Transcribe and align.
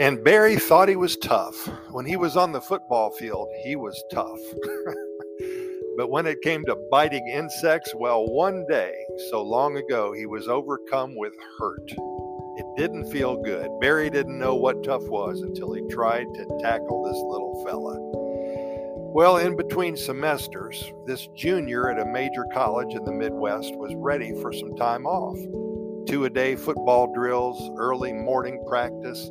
And 0.00 0.24
Barry 0.24 0.56
thought 0.56 0.88
he 0.88 0.96
was 0.96 1.18
tough. 1.18 1.68
When 1.90 2.06
he 2.06 2.16
was 2.16 2.34
on 2.34 2.52
the 2.52 2.60
football 2.62 3.10
field, 3.10 3.48
he 3.62 3.76
was 3.76 4.02
tough. 4.10 4.38
but 5.98 6.08
when 6.08 6.26
it 6.26 6.40
came 6.40 6.64
to 6.64 6.88
biting 6.90 7.28
insects, 7.28 7.94
well, 7.94 8.26
one 8.26 8.64
day, 8.66 8.94
so 9.28 9.42
long 9.42 9.76
ago, 9.76 10.14
he 10.14 10.24
was 10.24 10.48
overcome 10.48 11.14
with 11.16 11.34
hurt. 11.58 11.92
It 12.56 12.64
didn't 12.78 13.12
feel 13.12 13.42
good. 13.42 13.68
Barry 13.78 14.08
didn't 14.08 14.38
know 14.38 14.54
what 14.54 14.82
tough 14.82 15.02
was 15.02 15.42
until 15.42 15.74
he 15.74 15.86
tried 15.90 16.32
to 16.32 16.58
tackle 16.62 17.04
this 17.04 17.20
little 17.22 17.62
fella. 17.66 17.98
Well, 19.12 19.36
in 19.36 19.54
between 19.54 19.98
semesters, 19.98 20.82
this 21.04 21.28
junior 21.36 21.90
at 21.90 22.00
a 22.00 22.10
major 22.10 22.46
college 22.54 22.94
in 22.94 23.04
the 23.04 23.12
Midwest 23.12 23.76
was 23.76 23.94
ready 23.96 24.32
for 24.40 24.50
some 24.50 24.74
time 24.76 25.04
off. 25.04 25.36
Two 26.08 26.24
a 26.24 26.30
day 26.30 26.56
football 26.56 27.12
drills, 27.12 27.70
early 27.76 28.14
morning 28.14 28.64
practice, 28.66 29.30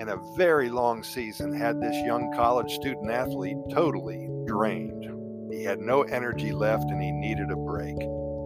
and 0.00 0.08
a 0.08 0.16
very 0.34 0.70
long 0.70 1.02
season 1.02 1.52
had 1.52 1.78
this 1.78 1.94
young 2.06 2.32
college 2.34 2.72
student 2.72 3.10
athlete 3.10 3.58
totally 3.70 4.30
drained. 4.46 5.04
He 5.52 5.62
had 5.62 5.78
no 5.78 6.02
energy 6.04 6.52
left 6.52 6.84
and 6.84 7.02
he 7.02 7.12
needed 7.12 7.50
a 7.50 7.56
break, 7.56 7.96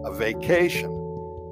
a 0.03 0.13
vacation. 0.13 0.91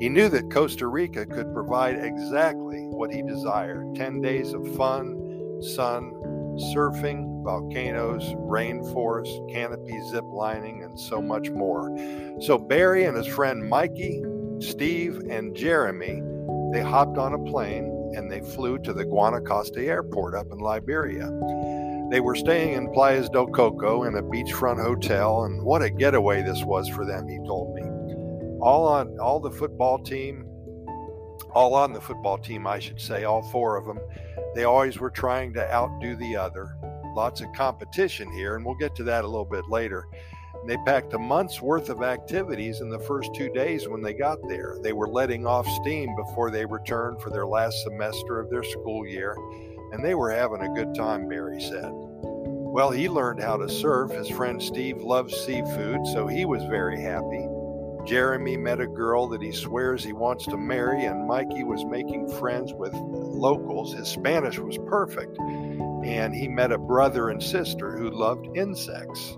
He 0.02 0.10
knew 0.10 0.28
that 0.28 0.52
Costa 0.52 0.88
Rica 0.88 1.26
could 1.26 1.54
provide 1.54 1.96
exactly 1.96 2.82
what 2.88 3.14
he 3.14 3.24
desired 3.24 3.96
10 3.96 4.20
days 4.20 4.52
of 4.52 4.76
fun, 4.76 5.62
sun, 5.62 6.12
surfing, 6.76 7.42
volcanoes, 7.46 8.26
rainforest, 8.36 9.50
canopy 9.54 10.02
zip 10.10 10.26
lining, 10.28 10.84
and 10.84 11.00
so 11.00 11.22
much 11.22 11.50
more. 11.52 11.96
So 12.42 12.58
Barry 12.58 13.06
and 13.06 13.16
his 13.16 13.28
friend 13.28 13.70
Mikey, 13.70 14.22
Steve, 14.60 15.22
and 15.30 15.56
Jeremy, 15.56 16.22
they 16.74 16.82
hopped 16.82 17.18
on 17.18 17.34
a 17.34 17.40
plane 17.40 17.93
and 18.16 18.32
they 18.32 18.42
flew 18.42 18.78
to 18.80 18.94
the 18.94 19.06
Guanacaste 19.06 19.78
airport 19.78 20.36
up 20.36 20.48
in 20.52 20.60
Liberia. 20.60 21.30
They 22.12 22.20
were 22.20 22.36
staying 22.36 22.74
in 22.74 22.90
Playas 22.90 23.32
del 23.32 23.48
Coco 23.48 24.04
in 24.04 24.16
a 24.16 24.22
beachfront 24.22 24.84
hotel, 24.84 25.44
and 25.44 25.64
what 25.64 25.82
a 25.82 25.90
getaway 25.90 26.44
this 26.44 26.64
was 26.64 26.88
for 26.90 27.06
them, 27.06 27.28
he 27.28 27.38
told 27.48 27.74
me. 27.74 27.82
All 28.62 28.88
on 28.88 29.18
all 29.20 29.40
the 29.40 29.52
football 29.52 29.98
team, 29.98 30.46
all 31.54 31.74
on 31.74 31.94
the 31.94 32.02
football 32.02 32.38
team, 32.38 32.68
I 32.68 32.80
should 32.80 33.02
say, 33.02 33.24
all 33.24 33.42
four 33.50 33.78
of 33.78 33.86
them, 33.86 34.00
they 34.56 34.64
always 34.64 35.00
were 35.00 35.10
trying 35.10 35.54
to 35.54 35.74
outdo 35.74 36.16
the 36.16 36.36
other. 36.36 36.76
Lots 37.16 37.42
of 37.42 37.52
competition 37.54 38.32
here, 38.32 38.56
and 38.56 38.66
we'll 38.66 38.76
get 38.76 38.96
to 38.96 39.04
that 39.04 39.24
a 39.24 39.28
little 39.28 39.46
bit 39.46 39.68
later. 39.70 40.06
They 40.66 40.78
packed 40.86 41.14
a 41.14 41.20
month's 41.20 41.62
worth 41.62 41.90
of 41.90 42.04
activities 42.04 42.80
in 42.80 42.90
the 42.90 43.00
first 43.00 43.34
two 43.36 43.50
days 43.50 43.90
when 43.90 44.02
they 44.02 44.14
got 44.14 44.40
there. 44.48 44.78
They 44.82 44.94
were 44.94 45.10
letting 45.10 45.46
off 45.46 45.68
steam 45.68 46.16
before 46.16 46.52
they 46.52 46.66
returned 46.66 47.22
for 47.22 47.30
their 47.30 47.46
last 47.46 47.84
semester 47.84 48.40
of 48.40 48.50
their 48.50 48.64
school 48.64 49.06
year, 49.06 49.36
and 49.92 50.04
they 50.04 50.16
were 50.16 50.32
having 50.32 50.62
a 50.62 50.74
good 50.74 50.96
time, 50.96 51.28
Barry 51.28 51.62
said. 51.62 51.92
Well, 51.92 52.92
he 52.92 53.10
learned 53.10 53.42
how 53.42 53.58
to 53.58 53.70
surf. 53.70 54.12
His 54.12 54.30
friend 54.30 54.62
Steve 54.62 54.98
loves 55.02 55.36
seafood, 55.46 56.08
so 56.08 56.28
he 56.28 56.46
was 56.46 56.64
very 56.64 57.00
happy. 57.00 57.46
Jeremy 58.06 58.58
met 58.58 58.82
a 58.82 58.88
girl 58.88 59.28
that 59.28 59.42
he 59.42 59.52
swears 59.52 60.04
he 60.04 60.14
wants 60.14 60.46
to 60.46 60.58
marry, 60.58 61.06
and 61.06 61.28
Mikey 61.28 61.64
was 61.64 61.86
making 61.86 62.30
friends 62.40 62.74
with 62.74 62.94
locals. 62.94 63.94
His 63.94 64.08
Spanish 64.08 64.60
was 64.60 64.78
perfect, 64.88 65.38
and 65.40 66.34
he 66.34 66.48
met 66.48 66.72
a 66.72 66.78
brother 66.78 67.30
and 67.30 67.42
sister 67.42 67.98
who 67.98 68.10
loved 68.10 68.48
insects. 68.56 69.38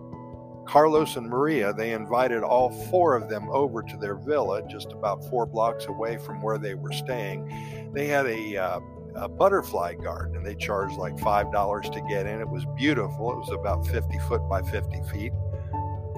Carlos 0.66 1.16
and 1.16 1.28
Maria, 1.28 1.74
they 1.74 1.94
invited 1.94 2.44
all 2.44 2.72
four 2.90 3.16
of 3.16 3.30
them 3.30 3.50
over 3.50 3.82
to 3.82 3.98
their 3.98 4.16
villa 4.16 4.62
just 4.68 4.92
about 4.92 5.24
four 5.30 5.46
blocks 5.46 5.86
away 5.86 6.18
from 6.18 6.42
where 6.42 6.58
they 6.58 6.76
were 6.76 6.92
staying. 6.92 7.92
They 7.94 8.08
had 8.08 8.26
a, 8.26 8.58
uh, 8.58 8.80
a 9.16 9.30
butterfly 9.30 9.96
garden 9.96 10.36
and 10.36 10.46
they 10.46 10.56
charged 10.56 10.98
like 10.98 11.16
$5 11.18 11.94
to 11.94 12.02
get 12.10 12.26
in. 12.26 12.42
It 12.42 12.50
was 12.50 12.66
beautiful. 12.76 13.32
It 13.32 13.38
was 13.38 13.52
about 13.52 13.88
50 13.88 14.20
foot 14.28 14.48
by 14.50 14.62
50 14.64 15.02
feet. 15.12 15.32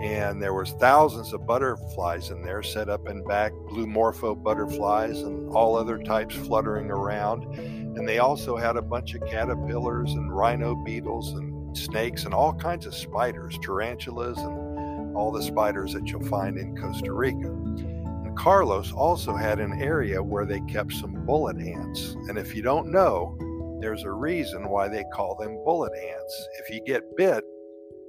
And 0.02 0.42
there 0.42 0.54
was 0.54 0.74
thousands 0.74 1.34
of 1.34 1.48
butterflies 1.48 2.30
in 2.30 2.44
there 2.44 2.62
set 2.62 2.88
up 2.88 3.08
in 3.10 3.24
back, 3.24 3.52
blue 3.68 3.88
morpho 3.88 4.36
butterflies 4.36 5.22
and 5.22 5.50
all 5.50 5.76
other 5.76 5.98
types 5.98 6.36
fluttering 6.36 6.92
around. 6.92 7.44
And 7.56 8.08
they 8.08 8.20
also 8.20 8.58
had 8.58 8.78
a 8.78 8.82
bunch 8.82 9.16
of 9.16 9.26
caterpillars 9.28 10.12
and 10.14 10.32
rhino 10.32 10.76
beetles 10.76 11.34
and 11.34 11.47
snakes 11.74 12.26
and 12.26 12.34
all 12.34 12.54
kinds 12.54 12.86
of 12.86 12.96
spiders, 12.96 13.58
tarantulas, 13.62 14.38
and 14.38 15.16
all 15.16 15.32
the 15.32 15.44
spiders 15.44 15.94
that 15.94 16.08
you'll 16.08 16.24
find 16.26 16.58
in 16.58 16.78
Costa 16.78 17.12
Rica. 17.12 17.48
And 17.48 18.38
Carlos 18.38 18.92
also 18.94 19.36
had 19.36 19.60
an 19.60 19.82
area 19.82 20.22
where 20.22 20.46
they 20.46 20.62
kept 20.62 20.94
some 20.94 21.26
bullet 21.26 21.58
ants. 21.58 22.16
And 22.28 22.38
if 22.38 22.56
you 22.56 22.62
don't 22.62 22.92
know, 22.92 23.38
there's 23.82 24.04
a 24.04 24.12
reason 24.12 24.70
why 24.70 24.88
they 24.88 25.04
call 25.14 25.36
them 25.36 25.64
bullet 25.64 25.94
ants. 25.98 26.48
If 26.60 26.70
you 26.74 26.82
get 26.84 27.16
bit, 27.16 27.44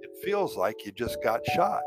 it 0.03 0.11
feels 0.25 0.57
like 0.57 0.85
you 0.85 0.93
just 0.93 1.23
got 1.23 1.45
shot. 1.55 1.83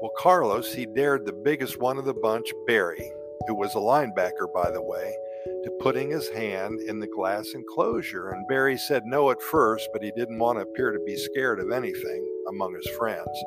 Well, 0.00 0.12
Carlos, 0.16 0.72
he 0.72 0.86
dared 0.86 1.26
the 1.26 1.32
biggest 1.32 1.80
one 1.80 1.98
of 1.98 2.04
the 2.04 2.14
bunch, 2.14 2.50
Barry, 2.66 3.10
who 3.46 3.54
was 3.54 3.74
a 3.74 3.78
linebacker, 3.78 4.52
by 4.54 4.70
the 4.70 4.82
way, 4.82 5.12
to 5.44 5.70
putting 5.80 6.10
his 6.10 6.28
hand 6.30 6.80
in 6.80 7.00
the 7.00 7.06
glass 7.06 7.48
enclosure. 7.54 8.30
And 8.30 8.46
Barry 8.48 8.76
said 8.76 9.04
no 9.04 9.30
at 9.30 9.42
first, 9.42 9.88
but 9.92 10.02
he 10.02 10.12
didn't 10.16 10.38
want 10.38 10.58
to 10.58 10.62
appear 10.62 10.92
to 10.92 10.98
be 11.04 11.16
scared 11.16 11.60
of 11.60 11.70
anything 11.70 12.24
among 12.48 12.74
his 12.74 12.88
friends. 12.96 13.44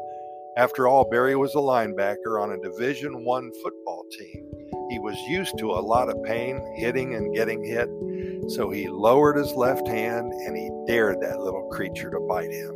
After 0.57 0.87
all, 0.87 1.09
Barry 1.09 1.35
was 1.35 1.55
a 1.55 1.59
linebacker 1.59 2.41
on 2.41 2.51
a 2.51 2.61
Division 2.61 3.23
1 3.23 3.51
football 3.63 4.05
team. 4.11 4.45
He 4.89 4.99
was 4.99 5.17
used 5.29 5.57
to 5.59 5.71
a 5.71 5.79
lot 5.79 6.09
of 6.09 6.21
pain, 6.23 6.61
hitting 6.75 7.15
and 7.15 7.33
getting 7.33 7.63
hit, 7.63 7.89
so 8.49 8.69
he 8.69 8.89
lowered 8.89 9.37
his 9.37 9.53
left 9.53 9.87
hand 9.87 10.33
and 10.33 10.57
he 10.57 10.69
dared 10.85 11.21
that 11.21 11.39
little 11.39 11.69
creature 11.71 12.11
to 12.11 12.19
bite 12.27 12.51
him. 12.51 12.75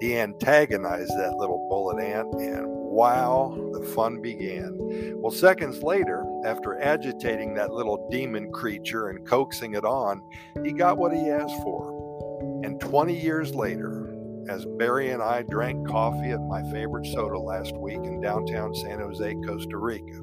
He 0.00 0.16
antagonized 0.16 1.10
that 1.18 1.36
little 1.36 1.66
bullet 1.68 2.00
ant 2.00 2.32
and 2.34 2.81
wow, 2.92 3.56
the 3.72 3.82
fun 3.94 4.20
began. 4.20 4.76
Well, 5.16 5.32
seconds 5.32 5.82
later, 5.82 6.24
after 6.44 6.80
agitating 6.80 7.54
that 7.54 7.72
little 7.72 8.08
demon 8.10 8.52
creature 8.52 9.08
and 9.08 9.26
coaxing 9.26 9.74
it 9.74 9.84
on, 9.84 10.22
he 10.62 10.72
got 10.72 10.98
what 10.98 11.14
he 11.14 11.30
asked 11.30 11.56
for. 11.62 12.60
And 12.64 12.78
20 12.80 13.18
years 13.18 13.54
later, 13.54 14.14
as 14.48 14.66
Barry 14.78 15.10
and 15.10 15.22
I 15.22 15.42
drank 15.42 15.88
coffee 15.88 16.30
at 16.30 16.40
my 16.42 16.62
favorite 16.70 17.06
soda 17.06 17.38
last 17.38 17.76
week 17.76 18.00
in 18.04 18.20
downtown 18.20 18.74
San 18.74 18.98
Jose, 19.00 19.36
Costa 19.46 19.78
Rica, 19.78 20.20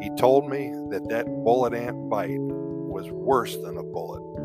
he 0.00 0.10
told 0.16 0.48
me 0.48 0.72
that 0.90 1.08
that 1.10 1.26
bullet 1.44 1.74
ant 1.74 2.08
bite 2.08 2.40
was 2.40 3.10
worse 3.10 3.56
than 3.58 3.76
a 3.76 3.82
bullet. 3.82 4.44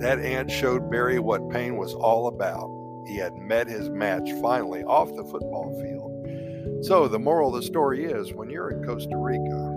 that 0.00 0.18
ant 0.20 0.50
showed 0.50 0.90
Barry 0.90 1.18
what 1.20 1.50
pain 1.50 1.76
was 1.76 1.94
all 1.94 2.26
about. 2.26 2.68
He 3.06 3.16
had 3.16 3.36
met 3.36 3.68
his 3.68 3.88
match 3.90 4.28
finally 4.40 4.82
off 4.84 5.14
the 5.14 5.24
football 5.24 5.72
field. 5.80 6.11
So, 6.82 7.06
the 7.06 7.18
moral 7.18 7.54
of 7.54 7.60
the 7.60 7.66
story 7.66 8.06
is 8.06 8.32
when 8.32 8.50
you're 8.50 8.70
in 8.70 8.84
Costa 8.84 9.16
Rica, 9.16 9.72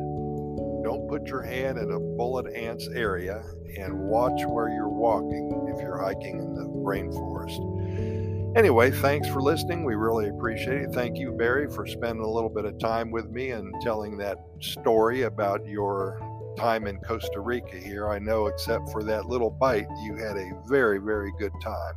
don't 0.83 1.07
put 1.07 1.27
your 1.27 1.43
hand 1.43 1.77
in 1.77 1.91
a 1.91 1.99
bullet 1.99 2.51
ants 2.51 2.87
area 2.95 3.43
and 3.77 4.09
watch 4.09 4.43
where 4.47 4.69
you're 4.69 4.89
walking 4.89 5.71
if 5.71 5.79
you're 5.79 5.99
hiking 5.99 6.39
in 6.39 6.55
the 6.55 6.63
rainforest. 6.63 8.57
Anyway, 8.57 8.89
thanks 8.89 9.27
for 9.27 9.39
listening. 9.39 9.83
We 9.83 9.93
really 9.93 10.29
appreciate 10.29 10.81
it. 10.81 10.93
Thank 10.93 11.19
you, 11.19 11.33
Barry, 11.33 11.69
for 11.69 11.85
spending 11.85 12.25
a 12.25 12.29
little 12.29 12.49
bit 12.49 12.65
of 12.65 12.79
time 12.79 13.11
with 13.11 13.29
me 13.29 13.51
and 13.51 13.71
telling 13.81 14.17
that 14.17 14.37
story 14.59 15.23
about 15.23 15.63
your 15.67 16.19
time 16.57 16.87
in 16.87 16.97
Costa 17.01 17.39
Rica 17.39 17.77
here. 17.77 18.09
I 18.09 18.17
know, 18.17 18.47
except 18.47 18.91
for 18.91 19.03
that 19.03 19.27
little 19.27 19.51
bite, 19.51 19.87
you 20.01 20.15
had 20.15 20.37
a 20.37 20.51
very, 20.67 20.97
very 20.97 21.31
good 21.37 21.53
time. 21.61 21.93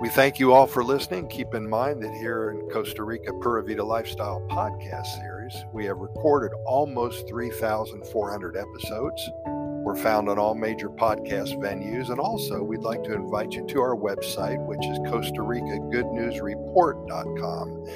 We 0.00 0.08
thank 0.10 0.38
you 0.38 0.52
all 0.52 0.66
for 0.66 0.82
listening. 0.84 1.28
Keep 1.28 1.54
in 1.54 1.68
mind 1.68 2.02
that 2.02 2.12
here 2.14 2.50
in 2.50 2.68
Costa 2.68 3.04
Rica 3.04 3.32
Pura 3.40 3.62
Vida 3.62 3.84
Lifestyle 3.84 4.44
podcast 4.50 5.06
series, 5.20 5.54
we 5.72 5.86
have 5.86 5.98
recorded 5.98 6.52
almost 6.66 7.28
3,400 7.28 8.56
episodes. 8.56 9.30
We're 9.46 9.94
found 9.96 10.28
on 10.28 10.38
all 10.38 10.54
major 10.54 10.90
podcast 10.90 11.58
venues. 11.58 12.10
And 12.10 12.18
also, 12.18 12.62
we'd 12.62 12.80
like 12.80 13.04
to 13.04 13.14
invite 13.14 13.52
you 13.52 13.64
to 13.66 13.80
our 13.80 13.96
website, 13.96 14.58
which 14.66 14.84
is 14.84 14.98
Costa 15.10 15.42
Rica 15.42 15.78
Good 15.90 16.06
News 16.06 16.40
Report.com. 16.40 17.86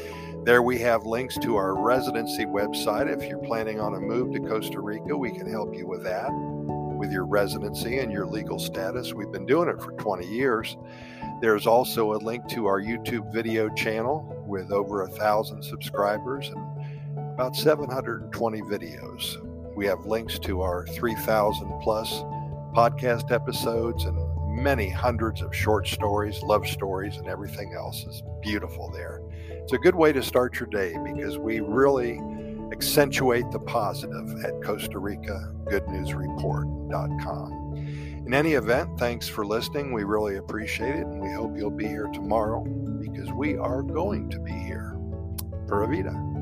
There 0.45 0.63
we 0.63 0.79
have 0.79 1.05
links 1.05 1.37
to 1.39 1.57
our 1.57 1.75
residency 1.79 2.47
website. 2.47 3.13
If 3.13 3.29
you're 3.29 3.39
planning 3.39 3.81
on 3.81 3.95
a 3.95 4.01
move 4.01 4.33
to 4.33 4.41
Costa 4.41 4.81
Rica, 4.81 5.17
we 5.17 5.33
can 5.33 5.51
help 5.51 5.75
you 5.75 5.87
with 5.87 6.05
that, 6.05 6.31
with 6.99 7.13
your 7.13 7.25
residency 7.25 7.99
and 7.99 8.13
your 8.13 8.27
legal 8.27 8.59
status. 8.59 9.15
We've 9.15 9.31
been 9.31 9.47
doing 9.47 9.69
it 9.69 9.81
for 9.81 9.93
20 9.93 10.27
years. 10.27 10.77
There's 11.41 11.67
also 11.67 12.15
a 12.15 12.19
link 12.19 12.49
to 12.49 12.67
our 12.67 12.83
YouTube 12.83 13.33
video 13.33 13.69
channel 13.71 14.45
with 14.47 14.73
over 14.73 15.03
a 15.03 15.09
thousand 15.09 15.63
subscribers 15.63 16.49
and 16.49 16.59
about 17.35 17.55
720 17.55 18.61
videos. 18.63 19.75
We 19.77 19.87
have 19.87 20.05
links 20.07 20.41
to 20.41 20.61
our 20.63 20.87
3,000 20.89 21.81
plus 21.81 22.13
podcast 22.75 23.31
episodes 23.31 24.05
and 24.05 24.19
many 24.49 24.89
hundreds 24.89 25.41
of 25.41 25.55
short 25.55 25.87
stories, 25.87 26.43
love 26.43 26.67
stories, 26.67 27.17
and 27.17 27.29
everything 27.29 27.75
else 27.75 28.05
is 28.05 28.23
beautiful 28.43 28.91
there. 28.91 29.21
It's 29.49 29.73
a 29.73 29.79
good 29.79 29.95
way 29.95 30.13
to 30.13 30.23
start 30.23 30.59
your 30.59 30.69
day 30.69 30.97
because 31.05 31.39
we 31.39 31.61
really 31.61 32.21
accentuate 32.73 33.51
the 33.51 33.59
positive 33.61 34.45
at 34.45 34.63
Costa 34.63 34.99
Rica 34.99 35.53
Good 35.69 35.87
News 35.89 36.15
Report.com. 36.15 37.75
In 38.27 38.35
any 38.35 38.53
event, 38.53 38.99
thanks 38.99 39.27
for 39.27 39.47
listening. 39.47 39.93
We 39.93 40.05
really 40.05 40.37
appreciate 40.37 40.97
it, 40.97 41.07
and 41.07 41.21
we 41.21 41.33
hope 41.33 41.57
you'll 41.57 41.71
be 41.71 41.87
here 41.87 42.09
tomorrow 42.13 42.63
because 42.63 43.33
we 43.33 43.57
are 43.57 43.83
going 43.83 44.29
to 44.31 44.39
be 44.39 44.53
here. 44.53 44.99
Pura 45.67 45.89
Vida. 45.89 46.38